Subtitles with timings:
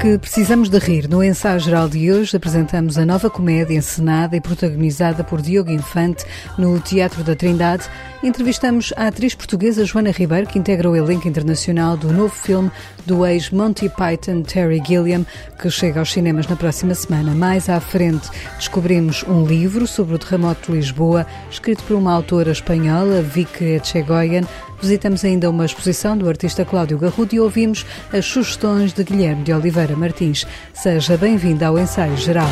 [0.00, 1.10] Porque precisamos de rir.
[1.10, 6.24] No ensaio geral de hoje apresentamos a nova comédia encenada e protagonizada por Diogo Infante
[6.56, 7.84] no Teatro da Trindade.
[8.22, 12.70] Entrevistamos a atriz portuguesa Joana Ribeiro, que integra o elenco internacional do novo filme
[13.04, 15.26] do ex-Monty Python Terry Gilliam,
[15.60, 17.34] que chega aos cinemas na próxima semana.
[17.34, 18.26] Mais à frente
[18.56, 24.46] descobrimos um livro sobre o terremoto de Lisboa, escrito por uma autora espanhola, Vicky Echegoyen.
[24.80, 29.52] Visitamos ainda uma exposição do artista Cláudio Garrudo e ouvimos as sugestões de Guilherme de
[29.52, 30.46] Oliveira Martins.
[30.72, 32.48] Seja bem-vindo ao ensaio geral.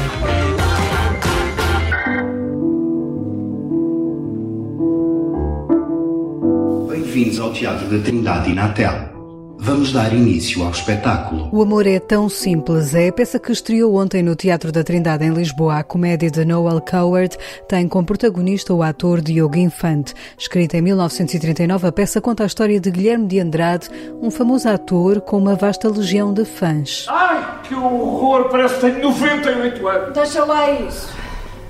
[6.90, 9.17] Bem-vindos ao Teatro da Trindade e Natel.
[9.60, 11.48] Vamos dar início ao espetáculo.
[11.52, 15.24] O Amor é Tão Simples é a peça que estreou ontem no Teatro da Trindade
[15.24, 15.78] em Lisboa.
[15.78, 17.36] A comédia de Noel Coward
[17.68, 20.14] tem como protagonista o ator Diogo Infante.
[20.38, 23.90] Escrita em 1939, a peça conta a história de Guilherme de Andrade,
[24.22, 27.06] um famoso ator com uma vasta legião de fãs.
[27.08, 28.48] Ai, que horror!
[28.50, 30.14] Parece que tenho 98 anos.
[30.14, 31.17] Deixa lá isso.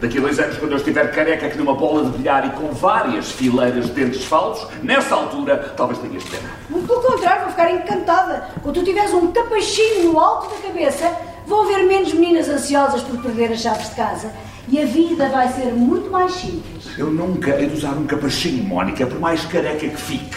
[0.00, 2.68] Daqui a dois anos, quando eu estiver careca que numa bola de bilhar e com
[2.68, 6.48] várias fileiras de dentes falsos, nessa altura, talvez tenhas pena.
[6.70, 8.48] Muito pelo contrário, vou ficar encantada.
[8.62, 11.12] Quando tu tiveres um capachinho no alto da cabeça,
[11.44, 14.30] vão haver menos meninas ansiosas por perder as chaves de casa.
[14.68, 16.96] E a vida vai ser muito mais simples.
[16.96, 20.36] Eu nunca hei de usar um capachinho, Mónica, por mais careca que fique.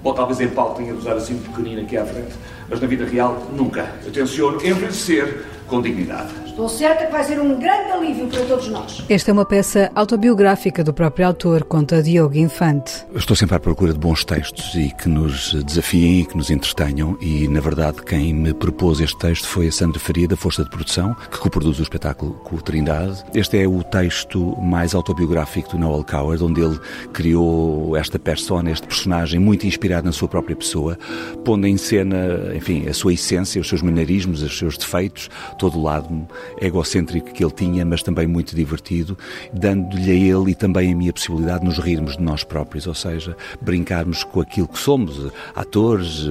[0.00, 2.34] Bom, talvez em palco tenha de usar assim pequenino aqui à frente,
[2.68, 3.90] mas na vida real, nunca.
[4.04, 6.46] Eu tenciono envelhecer com dignidade.
[6.46, 9.04] Estou certa que vai ser um grande alívio para todos nós.
[9.10, 13.04] Esta é uma peça autobiográfica do próprio autor, conta Diogo Infante.
[13.12, 16.50] Eu estou sempre à procura de bons textos e que nos desafiem e que nos
[16.50, 20.64] entretenham e, na verdade, quem me propôs este texto foi a Sandra Faria, da Força
[20.64, 23.22] de Produção, que coproduz o espetáculo com o Trindade.
[23.34, 26.80] Este é o texto mais autobiográfico do Noel Coward, onde ele
[27.12, 30.96] criou esta persona, este personagem muito inspirado na sua própria pessoa,
[31.44, 35.82] pondo em cena, enfim, a sua essência, os seus maneirismos, os seus defeitos, todo o
[35.82, 36.26] lado
[36.60, 39.16] egocêntrico que ele tinha, mas também muito divertido,
[39.52, 42.94] dando-lhe a ele e também a minha possibilidade de nos rirmos de nós próprios, ou
[42.94, 46.26] seja, brincarmos com aquilo que somos, atores,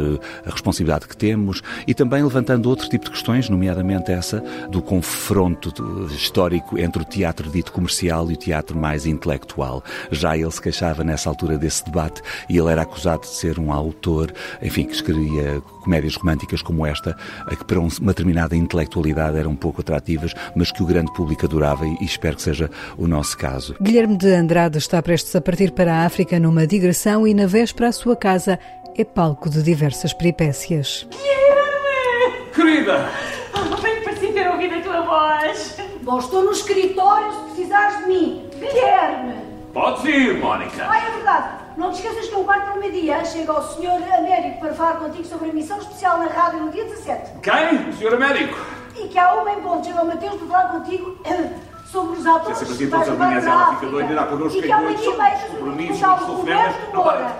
[0.45, 5.73] a responsabilidade que temos e também levantando outro tipo de questões, nomeadamente essa do confronto
[6.11, 9.83] histórico entre o teatro dito comercial e o teatro mais intelectual.
[10.11, 13.71] Já ele se queixava nessa altura desse debate e ele era acusado de ser um
[13.71, 17.15] autor, enfim, que escrevia comédias românticas como esta,
[17.47, 21.85] que para uma determinada intelectualidade eram um pouco atrativas, mas que o grande público adorava
[21.85, 23.75] e espero que seja o nosso caso.
[23.79, 27.89] Guilherme de Andrade está prestes a partir para a África numa digressão e na véspera
[27.89, 28.59] a sua casa
[28.97, 31.07] é palco de diversas peripécias.
[31.11, 32.51] Guilherme!
[32.53, 33.09] Querida!
[33.53, 35.77] Oh, bem parecia ter ouvido a tua voz.
[36.01, 38.49] Bom, estou no escritório se precisares de mim.
[38.59, 39.35] Guilherme!
[39.73, 40.87] Podes ir, Mónica.
[40.89, 41.64] Ah, é verdade.
[41.77, 44.13] Não te esqueças que um quarto para o meio-dia chega o Sr.
[44.17, 47.39] Américo para falar contigo sobre a missão especial na rádio no dia 17.
[47.41, 47.89] Quem?
[47.89, 48.13] O Sr.
[48.13, 48.57] Américo?
[48.95, 51.17] E que há uma em ponto chega o Mateus para falar contigo
[51.91, 52.57] sobre os atores.
[52.57, 54.15] Se é sempre assim, que vais todas as levar manhãs para ela a fica doida,
[54.15, 56.19] dá connosco E que em há uma e os que compromissos, os.
[56.27, 57.31] Roberto Não.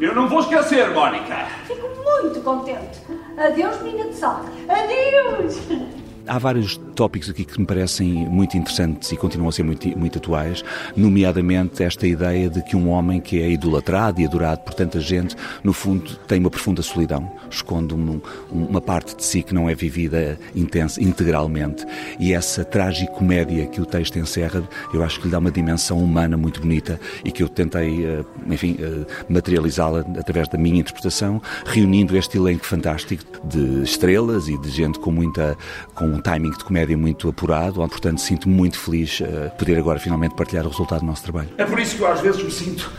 [0.00, 1.46] Eu não vou esquecer, Mónica.
[1.66, 3.00] Fico muito contente.
[3.36, 4.40] Adeus, menina de sal.
[4.68, 5.94] Adeus!
[6.26, 10.16] Há vários tópicos aqui que me parecem muito interessantes e continuam a ser muito, muito
[10.16, 10.64] atuais,
[10.96, 15.36] nomeadamente esta ideia de que um homem que é idolatrado e adorado por tanta gente,
[15.62, 19.74] no fundo, tem uma profunda solidão, esconde um, uma parte de si que não é
[19.74, 21.84] vivida intensa, integralmente.
[22.18, 26.38] E essa tragicomédia que o texto encerra, eu acho que lhe dá uma dimensão humana
[26.38, 32.16] muito bonita e que eu tentei, eh, enfim, eh, materializá-la através da minha interpretação, reunindo
[32.16, 35.56] este elenco fantástico de estrelas e de gente com muita
[35.94, 40.34] com um timing de comédia muito apurado, portanto sinto-me muito feliz uh, poder agora finalmente
[40.34, 41.50] partilhar o resultado do nosso trabalho.
[41.58, 42.90] É por isso que eu às vezes me sinto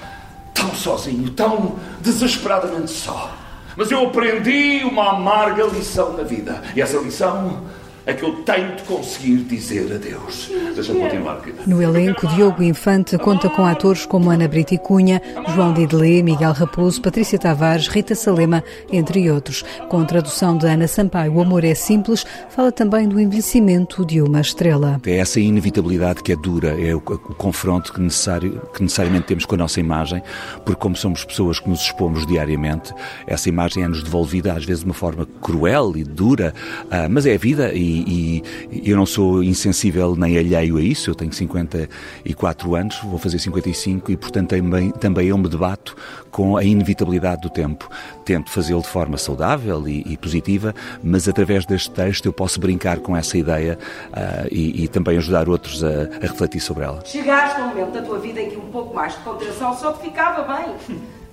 [0.54, 3.36] tão sozinho, tão desesperadamente só.
[3.78, 6.62] Mas eu aprendi uma amarga lição na vida.
[6.76, 7.64] E essa lição
[8.06, 10.52] é que eu tenho de conseguir dizer adeus.
[10.76, 11.64] Deixa-me continuar, querida.
[11.66, 15.22] No elenco, Diogo Infante conta com atores como Ana Brito e Cunha,
[15.56, 19.64] João Didelé, Miguel Raposo, Patrícia Tavares, Rita Salema, entre outros.
[19.90, 24.42] Com tradução de Ana Sampaio, O Amor é Simples, fala também do envelhecimento de uma
[24.42, 25.02] estrela.
[25.06, 29.46] É essa inevitabilidade que é dura, é o, o confronto que, necessário, que necessariamente temos
[29.46, 30.22] com a nossa imagem,
[30.64, 32.94] porque como somos pessoas que nos expomos diariamente,
[33.26, 36.54] essa imagem é-nos devolvida às vezes de uma forma cruel e dura,
[36.84, 41.10] uh, mas é a vida e e, eu não sou insensível nem alheio a isso,
[41.10, 45.96] eu tenho 54 anos, vou fazer 55 e, portanto, também, também eu me debato
[46.32, 47.90] com a inevitabilidade do tempo.
[48.24, 53.00] Tento fazê-lo de forma saudável e, e, positiva, mas através deste texto eu posso brincar
[53.00, 53.78] com essa ideia
[54.10, 55.88] uh, e, e, também ajudar outros a,
[56.22, 57.02] a refletir sobre ela.
[57.06, 59.94] Chegaste a um momento da tua vida em que um pouco mais de contenção só
[59.94, 60.76] te ficava bem.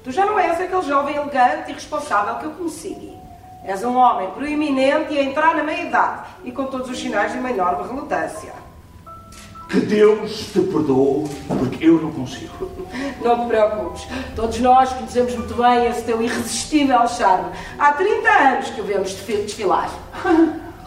[0.05, 3.22] Tu já não és aquele jovem elegante e responsável que eu conheci.
[3.65, 7.39] És um homem proeminente e a entrar na meia-idade e com todos os sinais de
[7.39, 8.53] uma enorme relutância.
[9.69, 12.71] Que Deus te perdoe, porque eu não consigo.
[13.23, 14.07] Não te preocupes,
[14.37, 17.51] todos nós conhecemos muito bem esse teu irresistível charme.
[17.79, 19.89] Há 30 anos que o vemos desfilar.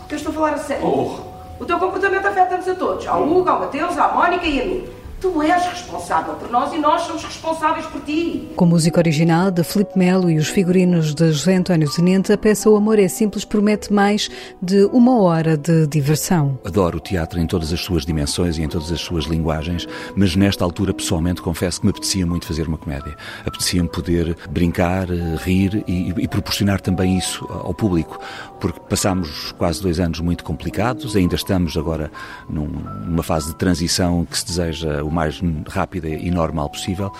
[0.07, 0.85] Eu estou a falar a sério.
[0.85, 3.07] Oh, O teu comportamento afeta-nos a todos.
[3.07, 4.94] Ao Hugo, ao Mateus, à Mónica e a mim.
[5.25, 8.47] Tu és responsável por nós e nós somos responsáveis por ti.
[8.55, 12.69] Com música original de Filipe Melo e os figurinos de José António Tenente, a peça
[12.69, 14.29] O Amor é Simples promete mais
[14.61, 16.59] de uma hora de diversão.
[16.63, 20.35] Adoro o teatro em todas as suas dimensões e em todas as suas linguagens, mas
[20.35, 23.15] nesta altura, pessoalmente, confesso que me apetecia muito fazer uma comédia.
[23.43, 28.19] Apetecia-me poder brincar, eh, rir e, e proporcionar também isso ao público,
[28.61, 32.11] porque passámos quase dois anos muito complicados, ainda estamos agora
[32.47, 32.67] num-
[33.07, 37.11] numa fase de transição que se deseja o mais rápida e normal possível,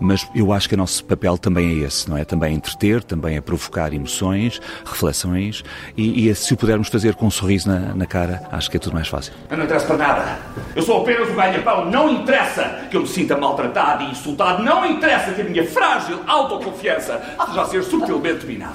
[0.00, 2.24] mas eu acho que o nosso papel também é esse, não é?
[2.24, 5.62] Também é entreter, também é provocar emoções, reflexões
[5.96, 8.80] e, e se o pudermos fazer com um sorriso na, na cara, acho que é
[8.80, 9.32] tudo mais fácil.
[9.50, 10.38] eu não interessa para nada.
[10.74, 11.90] Eu sou apenas um ganha-pão.
[11.90, 14.62] Não interessa que eu me sinta maltratado e insultado.
[14.62, 18.74] Não interessa que a minha frágil autoconfiança esteja a ser subtilmente minada.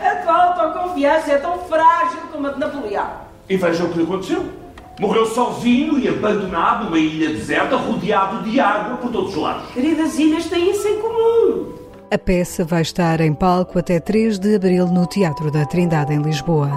[0.00, 3.10] A tua autoconfiança é tão frágil como a de Napoleão.
[3.48, 4.65] E veja o que lhe aconteceu.
[4.98, 9.70] Morreu sozinho e abandonado numa ilha deserta, rodeado de água por todos os lados.
[9.72, 11.74] Queridas ilhas têm isso em comum.
[12.10, 16.22] A peça vai estar em palco até 3 de abril no Teatro da Trindade, em
[16.22, 16.70] Lisboa.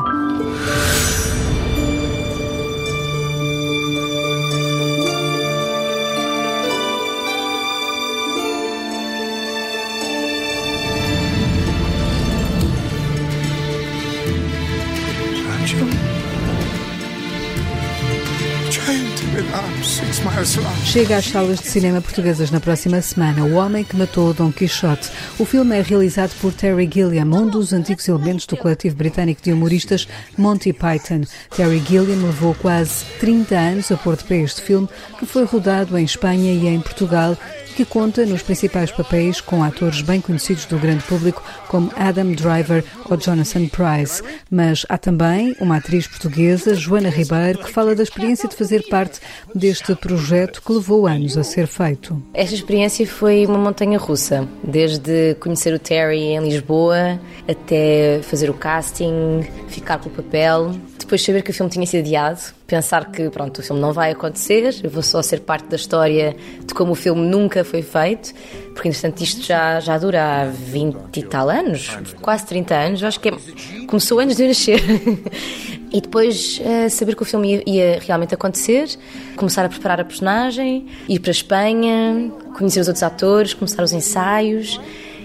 [20.86, 25.08] Chega às salas de cinema portuguesas na próxima semana O Homem que Matou Dom Quixote.
[25.38, 29.54] O filme é realizado por Terry Gilliam, um dos antigos elementos do coletivo britânico de
[29.54, 31.22] humoristas Monty Python.
[31.56, 34.90] Terry Gilliam levou quase 30 anos a pôr de pé este filme,
[35.20, 37.38] que foi rodado em Espanha e em Portugal
[37.80, 42.84] que conta nos principais papéis com atores bem conhecidos do grande público como Adam Driver
[43.06, 44.22] ou Jonathan Price.
[44.52, 49.22] Mas há também uma atriz portuguesa, Joana Ribeiro, que fala da experiência de fazer parte
[49.56, 52.22] deste projeto que levou anos a ser feito.
[52.34, 58.54] Esta experiência foi uma montanha russa, desde conhecer o Terry em Lisboa até fazer o
[58.54, 60.72] casting, ficar com o papel,
[61.10, 64.12] depois saber que o filme tinha sido adiado, pensar que pronto, o filme não vai
[64.12, 68.32] acontecer, eu vou só ser parte da história de como o filme nunca foi feito,
[68.76, 73.20] porque entretanto isto já, já dura há 20 e tal anos, quase 30 anos, acho
[73.20, 74.80] que é- começou antes de eu nascer.
[75.92, 78.88] E depois eh, saber que o filme ia, ia realmente acontecer,
[79.36, 83.92] começar a preparar a personagem, ir para a Espanha, conhecer os outros atores, começar os
[83.92, 84.80] ensaios.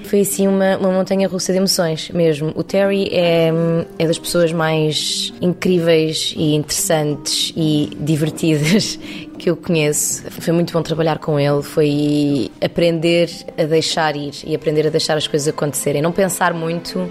[0.05, 2.53] Foi assim uma, uma montanha russa de emoções mesmo.
[2.55, 3.51] O Terry é,
[3.99, 8.99] é das pessoas mais incríveis e interessantes e divertidas
[9.39, 10.25] que eu conheço.
[10.31, 15.17] Foi muito bom trabalhar com ele, foi aprender a deixar ir e aprender a deixar
[15.17, 16.03] as coisas acontecerem.
[16.03, 17.11] Não pensar muito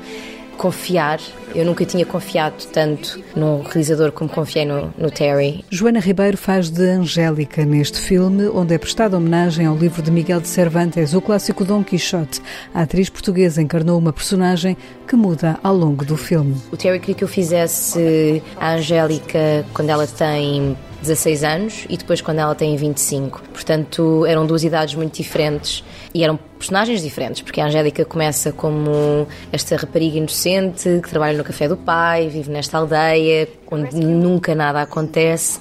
[0.57, 1.19] confiar.
[1.53, 5.63] Eu nunca tinha confiado tanto num realizador como confiei no, no Terry.
[5.69, 10.41] Joana Ribeiro faz de Angélica neste filme, onde é prestada homenagem ao livro de Miguel
[10.41, 12.41] de Cervantes, o clássico Dom Quixote.
[12.73, 14.75] A atriz portuguesa encarnou uma personagem
[15.07, 16.55] que muda ao longo do filme.
[16.71, 22.21] O Terry queria que eu fizesse a Angélica quando ela tem 16 anos e depois
[22.21, 23.43] quando ela tem 25.
[23.51, 25.83] Portanto, eram duas idades muito diferentes
[26.13, 31.43] e eram personagens diferentes, porque a Angélica começa como esta rapariga inocente que trabalha no
[31.43, 35.59] café do pai, vive nesta aldeia onde nunca nada acontece.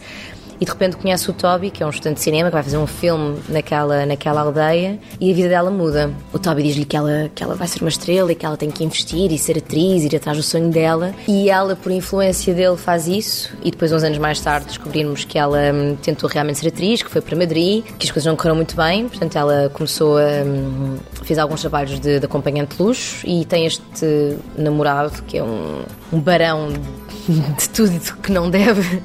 [0.63, 2.77] E de repente conhece o Toby, que é um estudante de cinema, que vai fazer
[2.77, 6.13] um filme naquela, naquela aldeia, e a vida dela muda.
[6.33, 8.71] O Toby diz-lhe que ela, que ela vai ser uma estrela e que ela tem
[8.71, 11.13] que investir e ser atriz, ir atrás do sonho dela.
[11.27, 13.53] E ela, por influência dele, faz isso.
[13.65, 17.11] E depois, uns anos mais tarde, descobrimos que ela hum, tentou realmente ser atriz, que
[17.11, 19.09] foi para Madrid, que as coisas não correram muito bem.
[19.09, 20.45] Portanto, ela começou a.
[20.47, 23.83] hum, fez alguns trabalhos de, de acompanhante de luxo e tem este
[24.57, 26.69] namorado, que é um, um barão
[27.29, 29.03] de tudo que não deve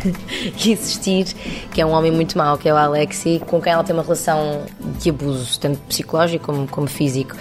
[0.64, 1.26] existir,
[1.72, 4.02] que é um homem muito mau, que é o Alexi, com quem ela tem uma
[4.02, 4.64] relação
[4.98, 7.36] de abuso, tanto psicológico como, como físico.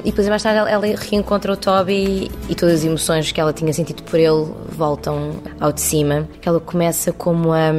[0.00, 3.72] E depois, mais tarde, ela, reencontra o Toby e todas as emoções que ela tinha
[3.72, 6.28] sentido por ele voltam ao de cima.
[6.44, 7.70] Ela começa como a,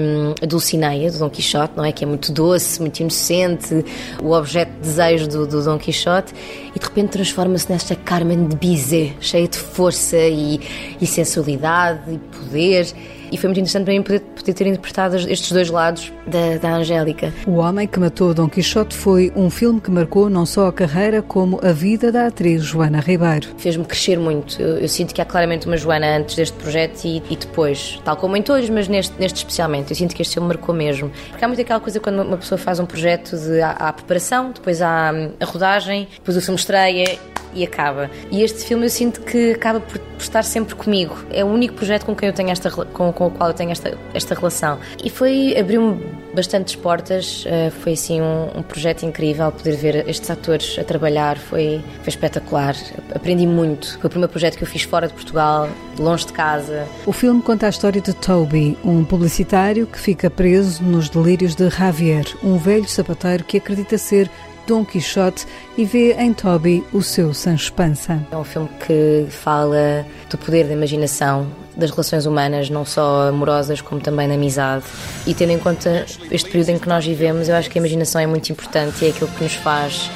[0.41, 1.91] a Dulcineia, do Dom Quixote, não é?
[1.91, 3.85] Que é muito doce, muito inocente,
[4.21, 6.33] o objeto de desejo do, do Dom Quixote,
[6.75, 10.59] e de repente transforma-se nesta Carmen de Bizet, cheia de força e,
[10.99, 12.87] e sensualidade e poder.
[13.31, 16.75] E foi muito interessante para mim poder, poder ter interpretado estes dois lados da, da
[16.75, 17.33] Angélica.
[17.47, 21.21] O Homem que Matou Dom Quixote foi um filme que marcou não só a carreira
[21.21, 23.47] como a vida da atriz Joana Ribeiro.
[23.57, 24.61] Fez-me crescer muito.
[24.61, 28.17] Eu, eu, sinto que há claramente uma Joana antes deste projeto e, e, depois, tal
[28.17, 29.91] como em todos, mas neste, neste especialmente.
[29.91, 31.11] Eu sinto que este filme marcou mesmo.
[31.29, 33.93] Porque há muito aquela coisa quando uma pessoa faz um projeto de há, há a
[33.93, 37.19] preparação, depois há hum, a rodagem, depois o filme estreia
[37.53, 38.09] e acaba.
[38.31, 41.17] E este filme eu sinto que acaba por, por, estar sempre comigo.
[41.31, 43.71] É o único projeto com quem eu tenho esta com, com o qual eu tenho
[43.71, 44.79] esta, esta relação.
[45.03, 46.03] E foi abriu-me
[46.33, 47.45] bastantes portas.
[47.45, 51.37] Uh, foi assim um, um, projeto incrível poder ver estes atores a trabalhar.
[51.37, 52.75] Foi, foi espetacular.
[53.13, 53.97] Aprendi muito.
[53.99, 56.87] Foi o primeiro projeto que eu fiz fora de Portugal, longe de casa.
[57.05, 61.69] O filme conta a história de Toby, um publicitário que fica preso nos delírios de
[61.69, 64.29] Javier, um velho sapateiro que acredita ser
[64.69, 68.23] Dom Quixote e vê em Toby o seu Sancho Panza.
[68.31, 73.81] É um filme que fala do poder da imaginação, das relações humanas, não só amorosas
[73.81, 74.85] como também na amizade.
[75.25, 78.21] E tendo em conta este período em que nós vivemos, eu acho que a imaginação
[78.21, 80.11] é muito importante e é aquilo que nos faz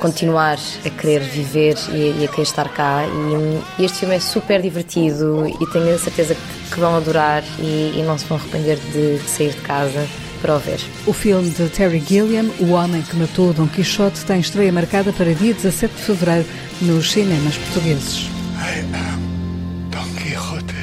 [0.00, 3.04] continuar a querer viver e, a querer estar cá.
[3.78, 6.36] E, este filme é super divertido e tenho a certeza
[6.72, 10.04] que vão adorar e, não se vão arrepender de sair de casa
[10.42, 10.80] para o ver.
[11.06, 15.32] O filme de Terry Gilliam, O Homem que Matou Dom Quixote, tem estreia marcada para
[15.32, 16.46] dia 17 de fevereiro
[16.82, 18.28] nos cinemas portugueses.
[18.58, 19.22] I am
[19.90, 20.74] Don Quixote.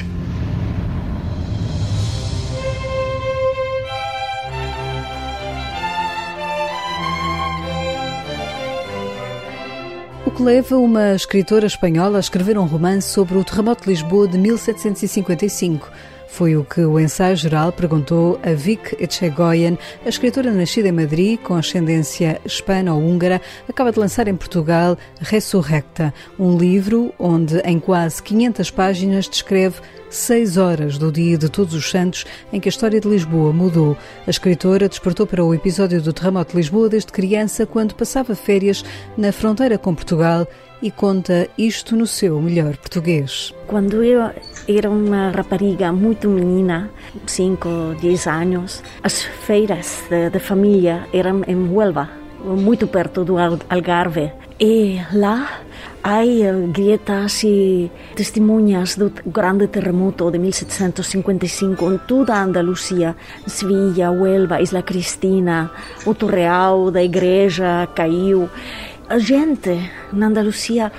[10.24, 14.26] O que leva uma escritora espanhola a escrever um romance sobre o terremoto de Lisboa
[14.26, 15.90] de 1755.
[16.30, 21.38] Foi o que o ensaio geral perguntou a Vic Echegoyen, a escritora nascida em Madrid,
[21.40, 28.70] com ascendência hispano-húngara, acaba de lançar em Portugal Ressurrecta, um livro onde, em quase 500
[28.70, 33.08] páginas, descreve seis horas do dia de Todos os Santos em que a história de
[33.08, 33.96] Lisboa mudou.
[34.26, 38.84] A escritora despertou para o episódio do terremoto de Lisboa desde criança, quando passava férias
[39.16, 40.46] na fronteira com Portugal
[40.82, 43.54] e conta isto no seu melhor português.
[43.66, 44.30] Quando eu
[44.68, 46.90] era uma rapariga muito menina,
[47.26, 50.02] 5, 10 anos, as feiras
[50.32, 54.32] da família eram em Huelva, muito perto do Algarve.
[54.58, 55.60] E lá
[56.02, 56.20] há
[56.72, 63.16] grietas e testemunhas do grande terremoto de 1755 em toda a Andaluzia,
[63.46, 65.70] Sevilha, Huelva, Isla Cristina,
[66.04, 68.48] o Torreal da igreja caiu
[69.10, 70.92] a gente na Andaluzia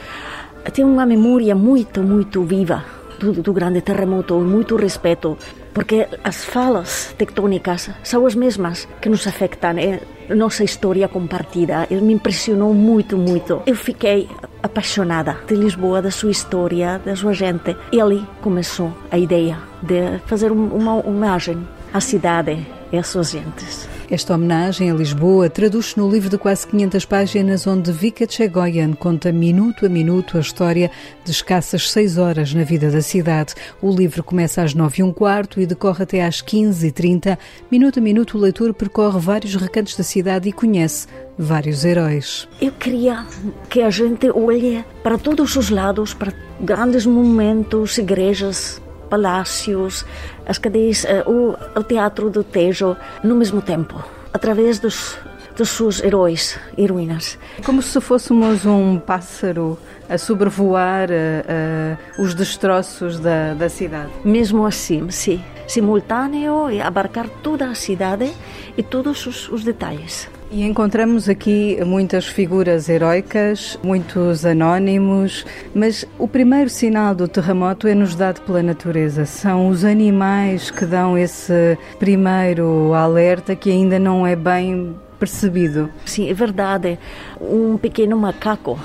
[0.73, 2.83] tem uma memória muito, muito viva
[3.17, 5.37] do, do grande terremoto, muito respeito,
[5.73, 10.01] porque as falas tectônicas são as mesmas que nos afetam, é
[10.35, 11.87] nossa história compartida.
[11.89, 13.61] Ele me impressionou muito, muito.
[13.65, 14.29] Eu fiquei
[14.63, 17.75] apaixonada de Lisboa, da sua história, da sua gente.
[17.91, 23.90] E ali começou a ideia de fazer uma homenagem à cidade e às suas gentes.
[24.11, 29.31] Esta homenagem a Lisboa traduz-se no livro de quase 500 páginas, onde Vika Chegoyan conta
[29.31, 30.91] minuto a minuto a história
[31.23, 33.53] de escassas seis horas na vida da cidade.
[33.81, 37.37] O livro começa às 9 e um quarto e decorre até às 15h30.
[37.71, 42.49] Minuto a minuto, o leitor percorre vários recantos da cidade e conhece vários heróis.
[42.59, 43.25] Eu queria
[43.69, 50.05] que a gente olhe para todos os lados, para grandes momentos, igrejas, palácios,
[50.47, 54.01] as cadeias, eh, o, o teatro do Tejo no mesmo tempo,
[54.33, 55.17] através dos,
[55.57, 57.37] dos seus heróis heroínas.
[57.65, 59.77] Como se fôssemos um pássaro
[60.11, 64.11] a sobrevoar uh, os destroços da, da cidade.
[64.25, 65.41] Mesmo assim, sim.
[65.67, 68.29] Simultâneo e abarcar toda a cidade
[68.77, 70.29] e todos os, os detalhes.
[70.51, 78.15] E encontramos aqui muitas figuras heroicas, muitos anónimos, mas o primeiro sinal do terremoto é-nos
[78.15, 79.25] dado pela natureza.
[79.25, 85.89] São os animais que dão esse primeiro alerta que ainda não é bem percebido.
[86.05, 86.99] Sim, é verdade.
[87.39, 88.77] Um pequeno macaco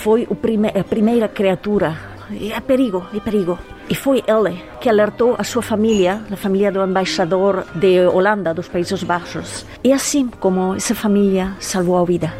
[0.00, 1.96] foi prime a primeira criatura.
[2.30, 3.58] É perigo, é perigo.
[3.88, 8.68] E foi ele que alertou a sua família, a família do embaixador de Holanda, dos
[8.68, 9.66] Países Baixos.
[9.84, 12.32] E assim como essa família salvou a vida,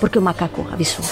[0.00, 1.04] porque o macaco avisou.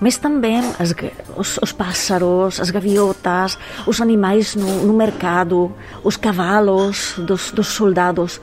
[0.00, 0.94] Mas também as,
[1.36, 5.72] os, os, pássaros, as gaviotas, os animais no, no mercado,
[6.04, 8.40] os cavalos dos, dos soldados,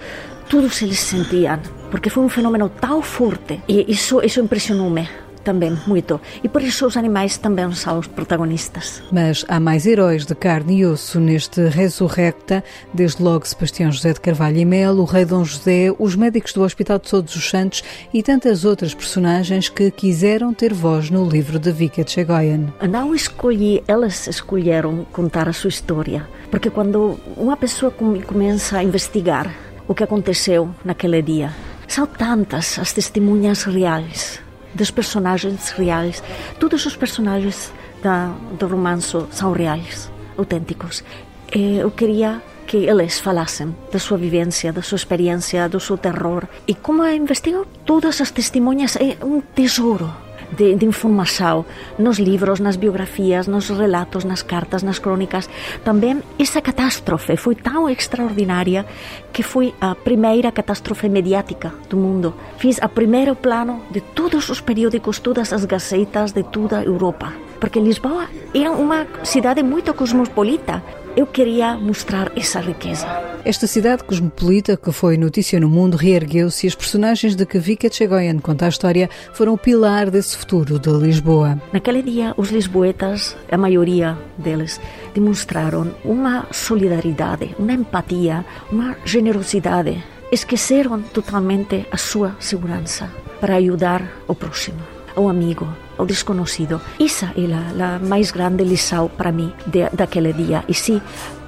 [0.50, 1.60] todos eles sentiam,
[1.92, 3.62] porque foi um fenômeno tão forte.
[3.68, 6.20] E isso, isso impressionou-me também muito.
[6.44, 9.02] E por isso os animais também são os protagonistas.
[9.12, 14.22] Mas há mais heróis de carne e osso neste Resurrecta, desde logo Sebastião José de
[14.22, 17.84] Carvalho e Melo, o rei Dom José, os médicos do Hospital de Todos os Santos
[18.14, 22.68] e tantas outras personagens que quiseram ter voz no livro de Vika Chegoyan.
[22.90, 29.54] Não escolhi, elas escolheram contar a sua história, porque quando uma pessoa começa a investigar
[29.88, 31.52] o que aconteceu naquele dia,
[31.88, 34.40] são tantas as testemunhas reais
[34.74, 36.24] dos personagens reais.
[36.60, 41.04] Todos os personagens da, do romance são reais, autênticos.
[41.52, 46.48] Eu queria que eles falassem da sua vivência, da sua experiência, do seu terror.
[46.68, 50.14] E como eu investigo todas as testemunhas, é um tesouro
[50.52, 51.66] de, de informação
[51.98, 55.50] nos libros, nas biografías, nos relatos, nas cartas, nas crónicas.
[55.84, 58.86] Também esa catástrofe foi tão extraordinaria
[59.32, 62.34] que foi a primeira catástrofe mediática do mundo.
[62.58, 67.49] Fiz a primeiro plano de todos os periódicos, todas as gazetas de toda a Europa.
[67.60, 70.82] Porque Lisboa é uma cidade muito cosmopolita.
[71.16, 73.06] Eu queria mostrar essa riqueza.
[73.44, 77.90] Esta cidade cosmopolita que foi notícia no mundo reergueu-se e as personagens de que Vika
[77.92, 81.60] Chegoyan conta a história foram o pilar desse futuro de Lisboa.
[81.74, 84.80] Naquele dia, os lisboetas, a maioria deles,
[85.14, 90.04] demonstraram uma solidariedade, uma empatia, uma generosidade.
[90.32, 94.80] Esqueceram totalmente a sua segurança para ajudar o próximo,
[95.16, 96.82] ao amigo, ao desconhecido.
[97.00, 100.64] Essa é a, a mais grande lição para mim de, daquele dia.
[100.68, 101.02] E se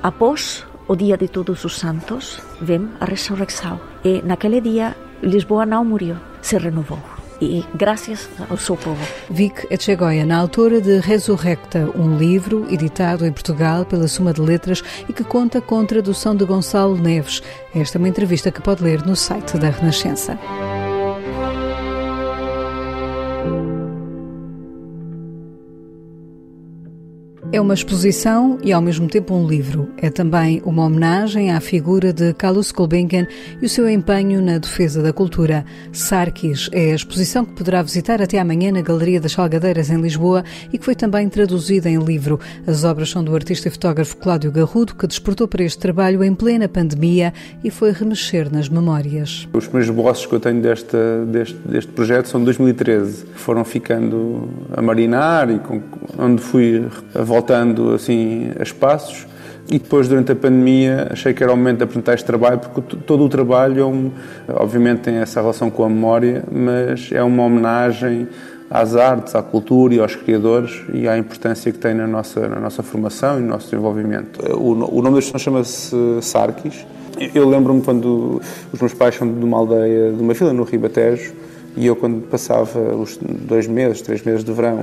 [0.03, 3.79] após o dia de Todos os Santos vem a ressurreição.
[4.03, 6.99] E naquele dia Lisboa não morreu, se renovou
[7.41, 9.01] e graças ao seu povo.
[9.29, 15.13] Vic Etchegoyen, autora de Resurrecta, um livro editado em Portugal pela Suma de Letras e
[15.13, 17.41] que conta com tradução de Gonçalo Neves.
[17.73, 20.37] Esta é uma entrevista que pode ler no site da Renascença.
[27.53, 29.89] É uma exposição e ao mesmo tempo um livro.
[29.97, 33.27] É também uma homenagem à figura de Carlos Gulbenkian
[33.61, 35.65] e o seu empenho na defesa da cultura.
[35.91, 40.45] Sarkis é a exposição que poderá visitar até amanhã na Galeria das Salgadeiras em Lisboa
[40.71, 42.39] e que foi também traduzida em livro.
[42.65, 46.33] As obras são do artista e fotógrafo Cláudio Garrudo, que despertou para este trabalho em
[46.33, 49.45] plena pandemia e foi remexer nas memórias.
[49.51, 50.95] Os primeiros esboços que eu tenho deste,
[51.27, 53.25] deste, deste projeto são de 2013.
[53.35, 55.81] Foram ficando a marinar e com,
[56.17, 59.25] onde fui a voltar voltando assim a espaços
[59.67, 62.97] e depois durante a pandemia achei que era o momento de apresentar este trabalho porque
[62.97, 64.11] todo o trabalho é um,
[64.49, 68.27] obviamente tem essa relação com a memória mas é uma homenagem
[68.69, 72.59] às artes, à cultura e aos criadores e à importância que tem na nossa, na
[72.59, 74.39] nossa formação e no nosso desenvolvimento.
[74.55, 76.87] O, o nome da exposição chama-se Sarkis.
[77.35, 81.33] Eu lembro-me quando os meus pais são de uma aldeia, de uma vila no Ribatejo,
[81.75, 84.77] e eu quando passava os dois meses, três meses de verão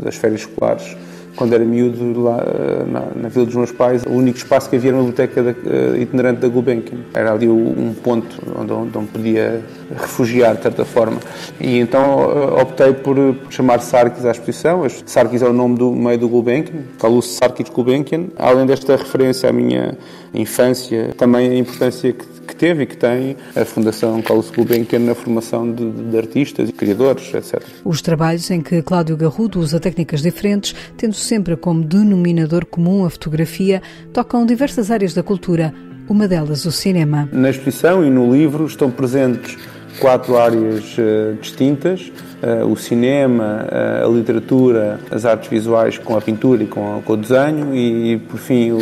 [0.00, 0.96] das férias escolares
[1.36, 4.76] quando era miúdo, lá eh, na, na, vila dos meus pais, o único espaço que
[4.76, 6.98] havia era uma biblioteca da, uh, itinerante da Gulbenkian.
[7.14, 9.62] Era ali um ponto onde, onde podia
[9.94, 11.18] refugiar, de certa forma.
[11.60, 13.16] E então uh, optei por
[13.50, 14.82] chamar Sarkis à exposição.
[15.04, 18.28] Sarkis é o nome do meio do Gulbenkian, Kalus Sarkis Gulbenkian.
[18.36, 19.96] Além desta referência à minha
[20.36, 25.14] infância, também a importância que que teve e que tem a Fundação Carlos Gulbenkian na
[25.14, 27.62] formação de, de artistas e criadores, etc.
[27.84, 33.10] Os trabalhos em que Cláudio Garrudo usa técnicas diferentes, tendo sempre como denominador comum a
[33.10, 35.74] fotografia, tocam diversas áreas da cultura,
[36.08, 37.28] uma delas o cinema.
[37.32, 39.58] Na exposição e no livro estão presentes
[39.98, 46.20] quatro áreas uh, distintas: uh, o cinema, uh, a literatura, as artes visuais com a
[46.20, 48.72] pintura e com, o desenho e, por fim,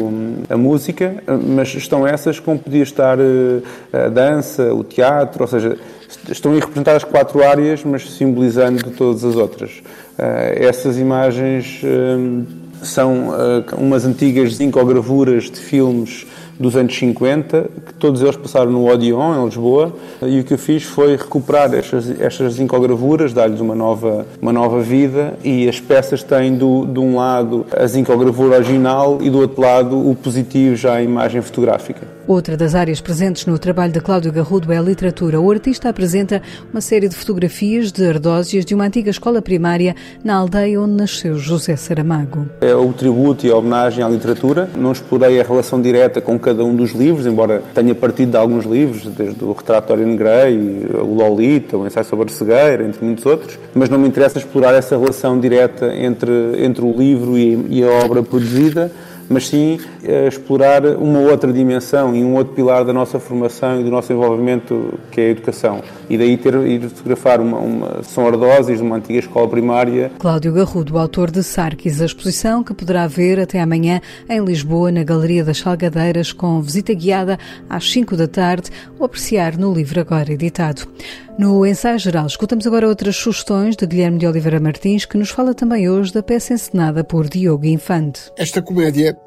[0.49, 1.23] a música.
[1.55, 3.19] mas estão essas como podia estar
[3.93, 5.79] a dança, o teatro, ou seja,
[6.29, 9.83] estão aí representadas quatro áreas, mas simbolizando todas as outras.
[10.57, 11.81] essas imagens
[12.83, 13.31] são
[13.79, 16.27] umas antigas zincogravuras de filmes
[16.59, 20.59] dos anos 50, que todos eles passaram no Odeon, em Lisboa, e o que eu
[20.59, 26.23] fiz foi recuperar estas, estas zincogravuras, dar-lhes uma nova, uma nova vida, e as peças
[26.23, 30.95] têm do, de um lado a zincogravura original e do outro lado o positivo já
[30.95, 32.14] a imagem fotográfica.
[32.27, 35.39] Outra das áreas presentes no trabalho de Cláudio Garrudo é a literatura.
[35.39, 36.41] O artista apresenta
[36.73, 41.37] uma série de fotografias de ardósias de uma antiga escola primária na aldeia onde nasceu
[41.37, 42.47] José Saramago.
[42.63, 44.71] É o tributo e a homenagem à literatura.
[44.75, 48.65] Não explorei a relação direta com cada um dos livros, embora tenha partido de alguns
[48.65, 53.59] livros, desde o Retratório Negrei, o Lolita, o Ensaio sobre a Cegueira, entre muitos outros,
[53.75, 56.33] mas não me interessa explorar essa relação direta entre,
[56.65, 58.91] entre o livro e, e a obra produzida
[59.29, 63.85] mas sim a explorar uma outra dimensão e um outro pilar da nossa formação e
[63.85, 65.83] do nosso envolvimento, que é a educação.
[66.09, 70.11] E daí ter ir fotografar uma, uma São Ardósis, uma antiga escola primária.
[70.19, 75.03] Cláudio Garrudo, autor de Sarkis, a exposição que poderá ver até amanhã em Lisboa, na
[75.03, 80.33] Galeria das Salgadeiras, com visita guiada às 5 da tarde, ou apreciar no livro agora
[80.33, 80.87] editado.
[81.37, 85.53] No ensaio geral, escutamos agora outras sugestões de Guilherme de Oliveira Martins, que nos fala
[85.53, 88.31] também hoje da peça encenada por Diogo Infante.
[88.39, 89.19] Esta comédia,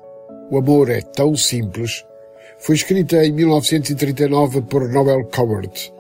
[0.50, 2.06] O Amor é Tão Simples,
[2.60, 5.94] foi escrita em 1939 por Noel Coward,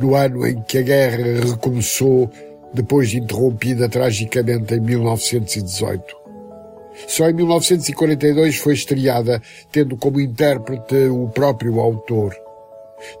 [0.00, 2.28] no ano em que a guerra recomeçou
[2.74, 6.16] depois de interrompida tragicamente em 1918.
[7.06, 12.34] Só em 1942 foi estreada, tendo como intérprete o próprio autor.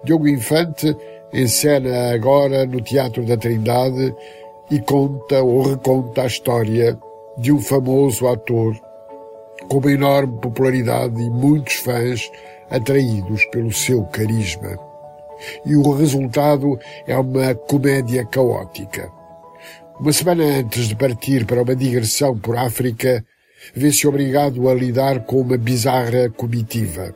[0.04, 0.94] Diogo Infante
[1.32, 4.14] encena agora no Teatro da Trindade
[4.70, 6.98] e conta ou reconta a história
[7.38, 8.78] de um famoso ator
[9.68, 12.30] com uma enorme popularidade e muitos fãs
[12.70, 14.78] atraídos pelo seu carisma.
[15.64, 19.10] E o resultado é uma comédia caótica.
[19.98, 23.24] Uma semana antes de partir para uma digressão por África,
[23.74, 27.14] vê-se obrigado a lidar com uma bizarra comitiva.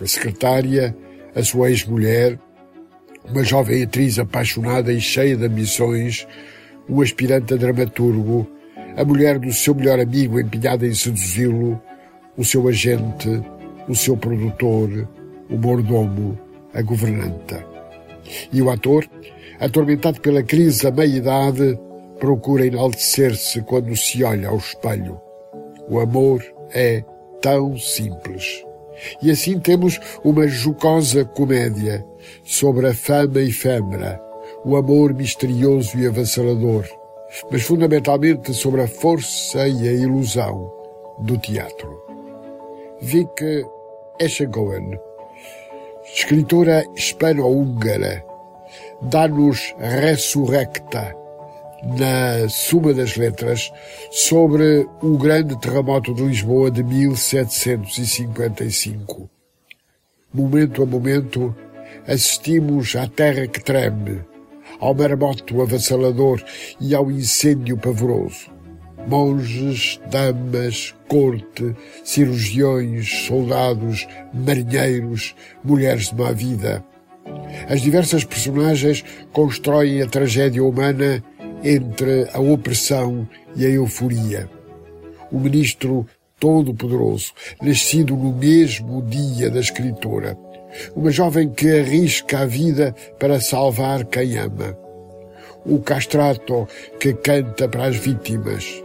[0.00, 0.96] A secretária,
[1.34, 2.38] a sua ex-mulher,
[3.30, 6.26] uma jovem atriz apaixonada e cheia de ambições,
[6.88, 8.48] um aspirante a dramaturgo,
[8.96, 11.80] a mulher do seu melhor amigo empenhada em seduzi-lo,
[12.36, 13.42] o seu agente,
[13.88, 15.08] o seu produtor,
[15.50, 16.38] o mordomo,
[16.74, 17.64] a governanta.
[18.52, 19.08] E o ator,
[19.60, 21.78] atormentado pela crise da meia-idade,
[22.18, 25.20] procura enaltecer-se quando se olha ao espelho.
[25.88, 27.02] O amor é
[27.40, 28.67] tão simples.
[29.22, 32.04] E assim temos uma jocosa comédia
[32.44, 34.20] sobre a fama efêmera,
[34.64, 36.84] o amor misterioso e avassalador,
[37.50, 40.72] mas fundamentalmente sobre a força e a ilusão
[41.20, 42.02] do teatro.
[43.00, 43.64] Vic
[44.18, 44.98] Eschegoen,
[46.14, 48.24] escritora hispano-húngara,
[49.02, 51.14] dá-nos Resurrecta,
[51.82, 53.72] na Suma das Letras,
[54.10, 59.30] sobre o grande terremoto de Lisboa de 1755.
[60.32, 61.54] Momento a momento,
[62.06, 64.22] assistimos à terra que treme,
[64.80, 66.42] ao marmoto avassalador
[66.80, 68.56] e ao incêndio pavoroso.
[69.06, 76.84] Monges, damas, corte, cirurgiões, soldados, marinheiros, mulheres de má vida.
[77.68, 81.24] As diversas personagens constroem a tragédia humana
[81.62, 84.48] entre a opressão e a euforia.
[85.30, 86.06] O ministro
[86.38, 90.38] todo-poderoso, nascido no mesmo dia da escritora.
[90.94, 94.76] Uma jovem que arrisca a vida para salvar quem ama.
[95.66, 96.68] O castrato
[97.00, 98.82] que canta para as vítimas.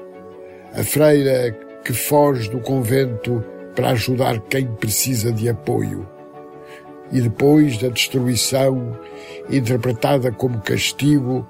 [0.73, 1.51] A freira
[1.83, 3.43] que foge do convento
[3.75, 6.07] para ajudar quem precisa de apoio.
[7.11, 8.97] E depois da destruição,
[9.49, 11.47] interpretada como castigo,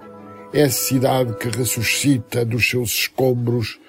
[0.53, 3.79] é a cidade que ressuscita dos seus escombros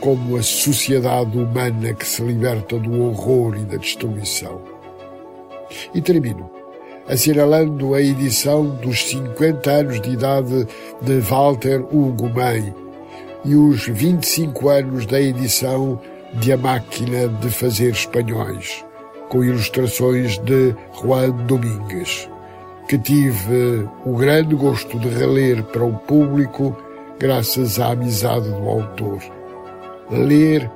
[0.00, 4.60] como a sociedade humana que se liberta do horror e da destruição.
[5.94, 6.50] E termino
[7.08, 10.66] assinalando a edição dos 50 anos de idade
[11.02, 12.72] de Walter Hugo May
[13.44, 16.00] e os 25 anos da edição
[16.34, 18.84] de A Máquina de Fazer Espanhóis,
[19.28, 22.28] com ilustrações de Juan Domingues
[22.90, 26.76] que tive o grande gosto de reler para o público
[27.20, 29.20] graças à amizade do autor.
[30.10, 30.68] Ler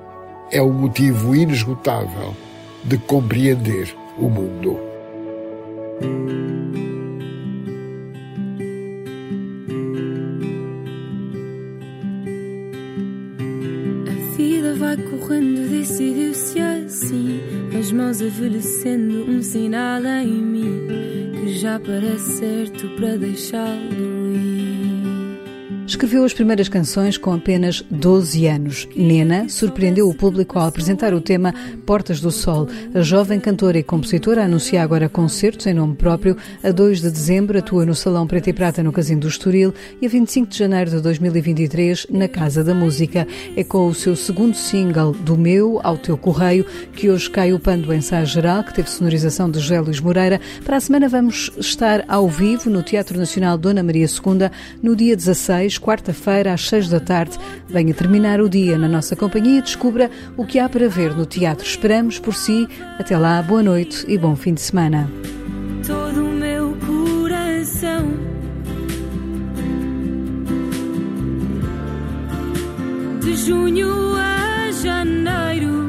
[0.53, 2.33] é um motivo inesgotável
[2.85, 4.79] de compreender o mundo.
[14.07, 17.40] A vida vai correndo, decidiu-se assim,
[17.77, 24.13] as mãos envelhecendo, um sinal em mim já parece certo para deixá-lo
[25.94, 28.88] Escreveu as primeiras canções com apenas 12 anos.
[28.96, 31.54] Nena surpreendeu o público ao apresentar o tema
[31.87, 32.66] Portas do Sol.
[32.92, 36.37] A jovem cantora e compositora anuncia agora concertos em nome próprio.
[36.64, 40.07] A 2 de dezembro atua no Salão Preto e Prata no Casino do Estoril e
[40.07, 43.24] a 25 de janeiro de 2023 na Casa da Música.
[43.57, 47.61] É com o seu segundo single, Do Meu ao Teu Correio, que hoje cai o
[47.61, 50.40] pano do ensaio geral, que teve sonorização de José Luís Moreira.
[50.64, 54.50] Para a semana vamos estar ao vivo no Teatro Nacional Dona Maria II
[54.83, 57.38] no dia 16 quarta-feira, às seis da tarde.
[57.68, 61.27] Venha terminar o dia na nossa companhia e descubra o que há para ver no
[61.27, 61.66] teatro.
[61.66, 62.66] Esperamos por si.
[62.99, 65.11] Até lá, boa noite e bom fim de semana.
[65.87, 68.11] Todo o meu coração.
[73.20, 75.84] De junho a janeiro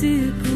[0.00, 0.49] super